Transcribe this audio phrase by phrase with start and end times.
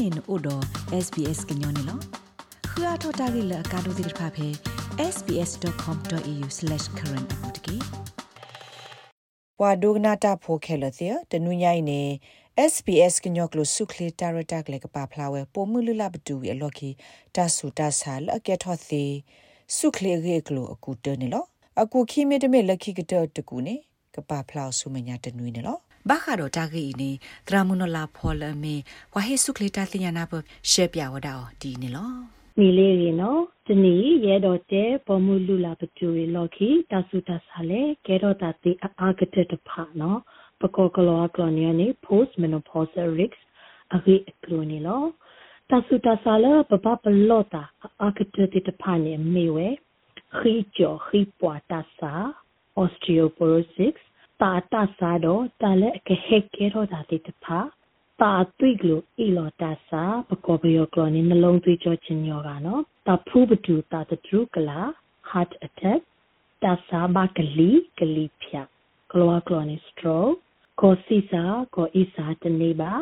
[0.00, 0.64] နေနို့တော့
[1.04, 1.98] SBS ကညောနေလော
[2.72, 4.48] ခရထတာဂိလကာဒိုတိဖာဖေ
[5.14, 7.76] sbs.com.au/current အပူတကေ
[9.60, 12.02] ဝါဒိုဂနာတာဖိုခဲလတဲ့တနူးညိုင်းနေ
[12.72, 16.90] SBS ကညောကလဆုခလီတာရတာကလေကပါဖလာဝဲပိုမှုလလဘတူအလော်ကီ
[17.34, 19.12] တဆူတဆာလအကက်ထော်သေး
[19.76, 21.44] ဆုခလီရေကလိုအကူတနေလော
[21.82, 23.74] အကူခီမီတမေလက်ခိကတတကူနေ
[24.14, 25.78] ကပါဖလာဆုမညာတနွေနေလော
[26.08, 27.10] ဘာခါတော့တာဂီနေ
[27.48, 28.74] ဒရာမနလာဖော်လမေ
[29.14, 30.32] ဝါဟေဆုခလီတာတင်ညာဘ
[30.70, 32.12] ရှေပြဝဒါဒီနေလော
[32.58, 33.94] မီလေးရီနော်တနီ
[34.26, 40.20] ရဲတော့တဲ့ပေါ်မှုလူလာပကျူရီလော်ခီတဆူတဆာလေကဲတော့တာတိအာဂတက်တဖာနော်
[40.60, 43.42] ပကောကလောကလောနီယနေ post menopausal risks
[43.94, 45.02] အဂိအကလိုနီလော
[45.70, 47.62] တဆူတဆာလပပပလောတာ
[48.02, 49.68] အာဂတက်တဖာနေမေဝဲ
[50.36, 52.12] ခီကျော်ခီပွာတဆာ
[52.82, 53.98] osteoporosis
[54.42, 57.58] တာတဆာတော့တလည်းအကဟက်ကဲတော့တာတိတဖာ
[58.20, 64.80] တာသွိကလိုအီလော်တာစာပကောဘယောကလောနီနှလုံးသွေးကြောချင်းယောကနော်တာဖူးဘတူတာတဒရုကလာ
[65.30, 66.00] heart attack
[66.62, 68.62] တာစာဘကလီကလီဖြာ
[69.12, 70.36] ကလောကလောနီ stroke
[70.80, 71.42] ကိုစီစာ
[71.74, 72.92] ကိုအီစာတနေပါ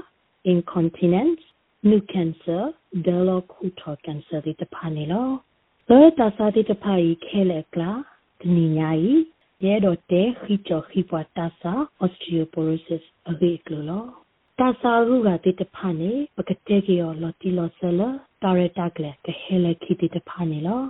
[0.52, 1.44] incontinence
[1.88, 2.62] new cancer
[3.06, 5.28] ဒလောခုထော cancer ဒီတဖာနေလော
[5.88, 7.92] ဘယ်တာစာဒီတဖာကြီးခဲလက်ကလာ
[8.40, 9.20] တနီညာကြီး
[9.64, 11.72] ရဲတော့တဲခိချောခိပွားတာစာ
[12.04, 14.04] osteoporosis အဝေကလော
[14.58, 18.00] တာစာရုကတိတဖာနေပကတဲ့ကရောလော်တီလော်ဆလ
[18.42, 20.82] တာရတာကလကဟဲလခိတိတဖာနေလော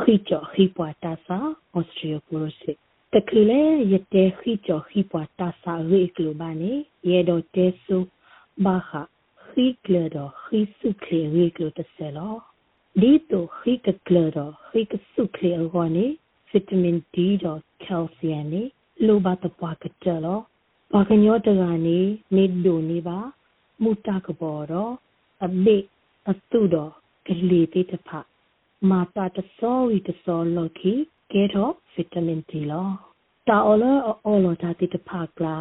[0.00, 1.38] ခိချောခိပွားတာစာ
[1.78, 2.78] osteoporosis
[3.12, 6.72] တကလေရတဲ့ခိချောခိပွားတာစာရိကလိုဘာနေ
[7.10, 7.98] ရဲတော့တဲဆု
[8.64, 8.90] ဘာခ
[9.48, 12.34] ခိကလတော့ခိစုကလေရိကလိုတဆယ်လော
[13.00, 16.06] ဒီတော့ခိကကလတော့ခိကစုကလေရောနေ
[16.52, 18.62] ဗီတာမင် D တော့ကယ်လ်ဆီယမ်နေ
[19.06, 20.40] လိုဘတ်ပွားကကြလော
[20.92, 21.98] ဘာကညောတကနေ
[22.36, 23.18] နေဒိုနေပါ
[23.82, 24.92] မူတာကဘောတော့
[25.44, 25.76] အဘေ
[26.30, 26.92] အတုတော့
[27.26, 28.08] ကလေးတိတဖ
[28.90, 30.92] မာတာတစောဝီတစောလော်ခီ
[31.32, 32.88] ကဲတော့ဗီတာမင် D လော
[33.48, 35.56] တာအော်လောအော်လောတာတိတဖကလာ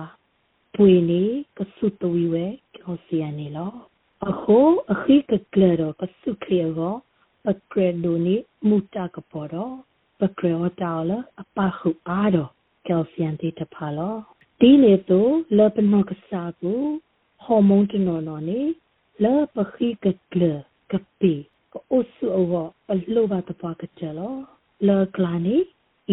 [0.75, 1.23] ပွေနေ
[1.57, 3.73] ကဆုတဝီဝဲကောစီယနေလော
[4.29, 4.57] အခု
[4.91, 6.93] အခီကကလတော့ကဆုခလျော
[7.45, 8.35] ပကရဒိုနီ
[8.67, 9.75] မူတာကပေါ်တော့
[10.21, 11.11] ပကရတာလ
[11.41, 12.49] အပခုအားတော့
[12.87, 14.15] ကယ်လ်ဆီယမ်တိတဖလော
[14.59, 16.81] ဒီလေတော့လပနောကစားကို
[17.43, 18.61] ဟော်မုန်းတနော်နော်နေ
[19.23, 20.41] လပခိကကလ
[20.91, 21.33] ကပီ
[21.73, 22.45] ကိုအဆုအော
[22.87, 24.35] ပလောဘတပွားကကြလော
[24.87, 25.57] လကလာနေ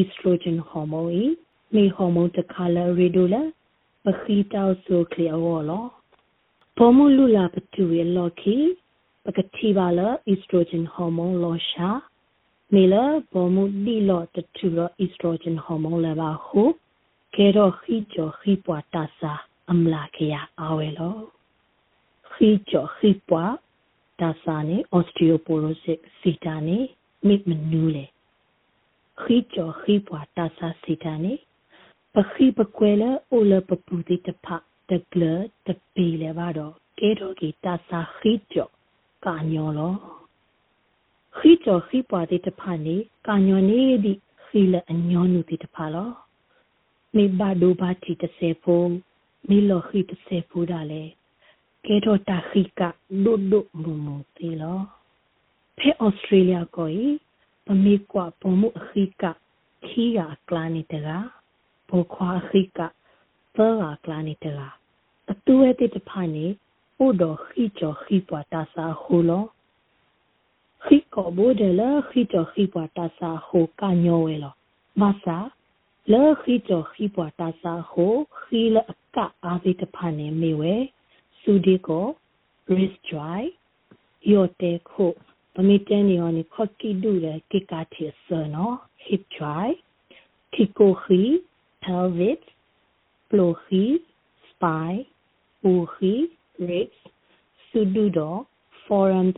[0.00, 1.24] estrogen hormone
[1.74, 3.42] မေဟော်မုန်းတခါလရီဒိုလာ
[4.04, 5.86] ပခိတောက်ဆိုကလျောလော
[6.76, 8.56] ဘောမလူလာပတူရလော်ခီ
[9.24, 10.00] ပကတိပါလ
[10.32, 11.88] estrogen hormone လောရှာ
[12.74, 12.94] မေလ
[13.32, 16.62] ဘောမဒီလောတတူရ estrogen hormone လပါဟု
[17.34, 19.32] ကေရောခီကျော်ခီပွားတာစာ
[19.70, 21.16] အမလာခေယအာဝဲလော
[22.32, 23.54] ခီကျော်ခီပွား
[24.20, 26.78] တာစာနေ osteoporosis စီတာနေ
[27.26, 28.06] မိမနူးလေ
[29.20, 31.34] ခီကျော်ခီပွားတာစာစီတာနေ
[32.14, 34.46] ပခိပကွဲလအိုလပပူတိတဖ
[34.88, 35.22] တကလ
[35.66, 38.72] တပီလေပါတော့ကေရောကီတာစာခီကျော်
[39.24, 40.17] ကာညောလော
[41.38, 44.12] ခီကျော်ခီပွားတိတဖနေကာညောနေဒီ
[44.44, 46.10] ခီလအညောနုတိတဖလော
[47.14, 48.82] မေဘာဒိုဘာတီတဆေဖို
[49.48, 51.04] မေလောခိတဆေဖိုဒါလေ
[51.84, 52.80] ကေတော့တာခိက
[53.24, 54.78] ဒုဒုမူမူတီလော
[55.78, 56.90] ဖဲဩစတြေးလျကို
[57.64, 59.24] ပမေကွာပုံမှုအခိက
[59.86, 61.08] ခီယာကလာနေတက
[61.88, 62.80] ဘောခွာအခိက
[63.56, 64.58] သောကကလာနေတက
[65.30, 66.46] အတူဝဲတဲ့တဖာနေ
[66.96, 69.44] ဟိုတော့ခိကျော်ခိပွားတာစာဟိုလောခိကောဘိုဒလခိကျော်ခိပွားတာစာဟိုကညောဝဲလော
[75.00, 75.38] မဆာ
[76.12, 80.74] လေခိတခိပွားတာစာဟိုခိလအကအားသေးတဖာနေမေဝဲ
[81.40, 82.06] စူဒီကို
[82.70, 83.42] wrist dry
[84.32, 85.06] ယောတေခု
[85.54, 89.68] ပမီတန်နီယောနီခော့ကီဒူလေကိကာတီဆာနော် hip dry
[90.52, 91.22] ခိကိုခိ
[91.82, 92.42] pelvis
[93.30, 93.84] ပလိုခိ
[94.48, 95.00] spine
[95.62, 96.14] ပူခိ
[96.68, 96.98] ribs
[97.68, 98.18] စူဒူဒ
[98.84, 99.28] forearm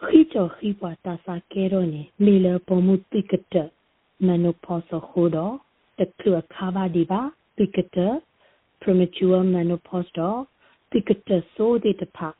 [0.00, 3.56] တေတဖာလောခိချောခိပွားတာစာကဲတော့နေလေလပုံမှုတိကတ
[4.20, 5.60] menopause hodo
[5.98, 7.20] the klua khaba diba
[7.56, 8.20] pikata
[8.80, 10.46] premature menopause do
[10.90, 12.34] pikata so de tapa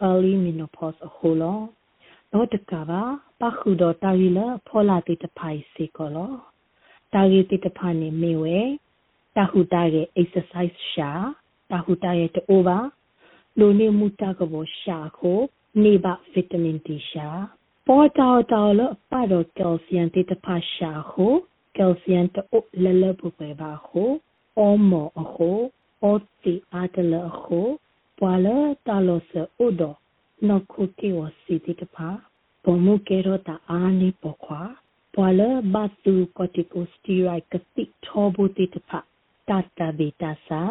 [0.00, 1.68] early menopause holo
[2.32, 3.02] no de ka ba
[3.40, 6.28] pa khu do ta ri la phola de tapai se ko lo
[7.12, 8.78] ta ri de tapa ne me we
[9.34, 11.10] ta hu ta ge exercise sha
[11.68, 12.82] ta hu ta ye to over
[13.60, 15.38] လိုနေမှုတာကဘောရှာခို
[15.84, 17.28] နေပါဗီတာမင် D ရှာ
[17.86, 18.80] ပေါ်တောတောလ
[19.10, 21.26] ပါတော့ကယ်လ်ဆီယမ်တေတဖာရှာဟု
[21.76, 24.02] ကယ်လ်ဆီယမ်တိုလလပူပဲပါဟု
[24.58, 25.50] အောမောအခု
[26.02, 27.60] အောတီအားတလအခု
[28.18, 28.46] ပွာလ
[28.86, 29.82] တာလောဆအိုဒ
[30.48, 32.08] နော်ခုကေဝစီတိတဖာ
[32.64, 34.62] ဘမုကေရတာအာနိပခွာ
[35.14, 35.40] ပွာလ
[35.72, 38.98] ဘတ်တူကော်တီကိုစတီရိုက်ကတိထောဘူတိတဖာ
[39.48, 40.62] တာတာဘေတာစာ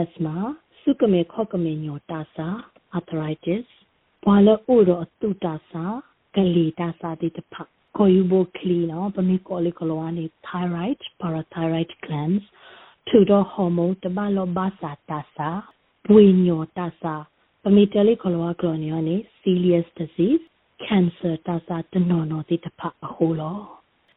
[0.00, 0.36] အစမာ
[0.80, 2.48] စုကမေခောကမေညောတာစာ
[2.96, 3.66] arthritis
[4.28, 5.84] ပွာလအိုဒအတုတာစာ
[6.36, 7.62] ကလီတာစာတိတဖာ
[7.96, 12.44] ခေါ်ယူဖို့ကလီနော်ပမိကောလီကလောအနေ thyroid parathyroid glands
[13.06, 15.48] ထူတော့ဟော်မုန်းတမလောဘာစာတာစာ
[16.08, 17.14] ဘွေညောတာစာ
[17.62, 20.44] ပမိတလီကလောကလောနေရနေ serious disease
[20.84, 23.58] cancer တာစာတနော်နော်တိတဖအဟိုလော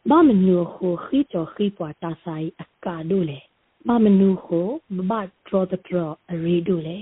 [0.10, 3.40] ဘာမနူဟိုခိချောခိပွာတာစာအကာဒိုလေ
[3.88, 4.68] ဘာမနူဟို
[5.10, 7.00] ဘတ် draw the draw အရီဒိုလေ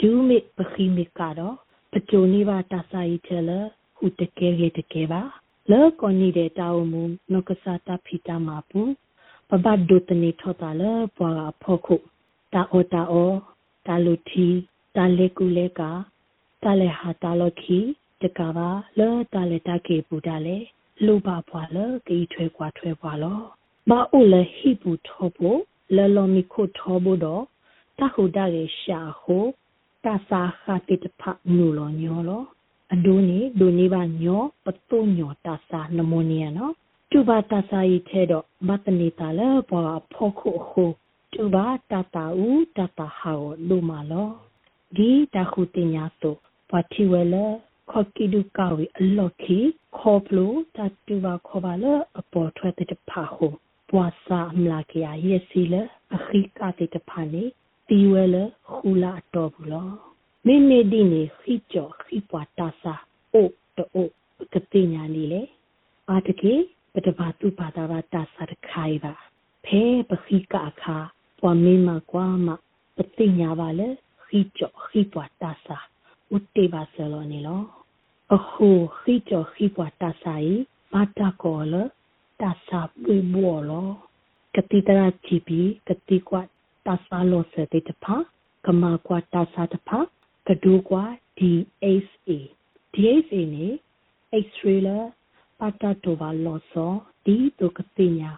[0.00, 1.56] ဒူးမိပခိမိကတော့
[1.92, 3.50] ပကြိုနေပါတာစာဤချလ
[3.96, 5.22] ဟူတကယ်ရတကယ်ပါ
[5.70, 7.02] လောကောနေတဲ့တာဝမူ
[7.32, 8.80] နကစားတာဖီတာမာပူ
[9.48, 10.82] ပဘတ်ဒုတနေထောတာလ
[11.16, 11.30] ပွာ
[11.62, 11.96] ဖောခု
[12.52, 13.32] တာအောတာအော
[13.86, 14.48] တာလူတီ
[14.96, 15.90] တာလေကူလေကာ
[16.62, 17.78] တာလေဟာတာလခီ
[18.22, 20.56] တကပါလောတာလေတာကေပူတာလေ
[21.04, 21.76] လူပါပွာလ
[22.08, 23.40] ကေထွဲကွာထွဲပွာလော
[23.88, 25.58] ဘာအိုလေဟိပူထောဖို့
[25.96, 27.42] လောလောမီခုထောဖို့တော့
[27.98, 29.38] တခုတာရေရှာဟု
[30.04, 31.22] တာစာခတိတဖ
[31.56, 32.42] နူလောညောလော
[32.94, 36.74] အဒိုနီဒိုနီဘာညောပတုညောတာစာနမိုနီယာနော်
[37.10, 40.84] တူဘာတာစာဤထဲတော့မတနေတာလဲပေါ်ဖောခုခု
[41.32, 43.32] တူဘာတာတာဦးတာတာဟာ
[43.68, 44.30] လူမာလော
[44.96, 46.38] ဒီတခုတင်ညာတော့
[46.70, 47.46] ပတိဝဲလဲ
[47.90, 49.58] ခေါကီဒူကာဝီအလော်ခီ
[49.98, 53.48] ခေါပလိုတတူဘာခေါ်ပါလဲအပေါ်ထွက်တဲ့ဖာဟု
[53.90, 55.82] ပွာစာအမလာကရရဲ့စီလဲ
[56.14, 57.44] အခီကတဲ့ဖာနေ
[57.88, 58.44] တီဝဲလဲ
[58.82, 59.88] ခူလာတော့ဘူးလော
[60.46, 62.94] မေမေဒီနေခိကျော်ခိပွာတာစာ
[63.34, 64.06] အိုတို
[64.52, 65.42] ကတိညာနေလေ
[66.08, 66.54] အာတကေ
[66.94, 69.12] ပတဘာတုပါတာဘာတာစာတခိုင်ပါ
[69.66, 70.98] ဖဲပခိကအခါ
[71.40, 72.48] ပွာမေမကွာမ
[72.96, 73.88] ပတိညာပါလေ
[74.24, 75.78] ခိကျော်ခိပွာတာစာ
[76.34, 77.62] ဥတေပါဆလောနေလော
[78.34, 78.68] အခု
[78.98, 80.54] ခိကျော်ခိပွာတာစာဤ
[80.92, 81.74] ဘာတာကောလ
[82.40, 83.88] တာစာပွေဘောလော
[84.54, 86.40] ကတိတရာချီပီကတိကွာ
[86.86, 88.16] တာစာလောစတဲ့တဖာ
[88.66, 89.98] ကမာကွာတာစာတဖာ
[90.46, 91.04] ကဒူကွာ
[91.38, 92.30] DHA
[92.94, 93.66] DHA နေ
[94.44, 94.98] X-ray လာ
[95.58, 96.92] ပတာတိုဘာလောဆော
[97.24, 98.30] ဒီတုကတိညာ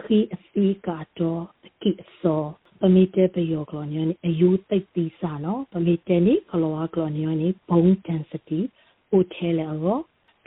[0.00, 0.88] ခိအစီက
[1.18, 2.42] တော့အကိအစော
[2.80, 8.60] ပမီတဲပယောကလောညနေအယူတိတ်တိစာနော်ပမီတဲနေကလောကလောညနေဘုံ density
[9.10, 9.98] အိုထဲလေရော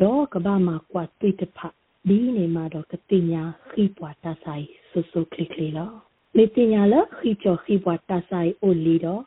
[0.01, 1.59] တော့ကဘာမှာကွာတိတဖ
[2.07, 5.91] ဒီနေမှာတော့ကတိညာခိပွားတဆိုင်ဆူဆူကလစ်ကလေးလော
[6.37, 9.21] မေတိညာလခိချောခိပွားတဆိုင်အိုလီတော့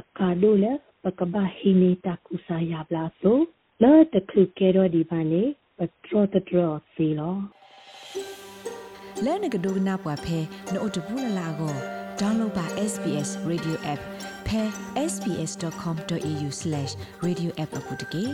[0.00, 0.72] အကာဒိုလေ
[1.04, 3.38] ပကဘာဟီနေတာကုစာယဘလာဆို
[3.82, 5.42] လာတခုကဲတော့ဒီပါနေ
[5.78, 6.60] ပထရတထရ
[6.92, 7.34] စီလော
[9.24, 10.38] လဲနကဒိုနာပွားဖဲ
[10.72, 11.74] နို့တဘူးလလာကို
[12.20, 14.00] download ပါ SBS radio app
[14.46, 14.62] ဖဲ
[15.12, 18.24] sbs.com.au/radioapp အပုတ်တကေ